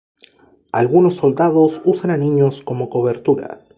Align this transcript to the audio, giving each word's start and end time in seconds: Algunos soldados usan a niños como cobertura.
Algunos 0.71 1.17
soldados 1.17 1.79
usan 1.85 2.09
a 2.09 2.17
niños 2.17 2.63
como 2.63 2.89
cobertura. 2.89 3.59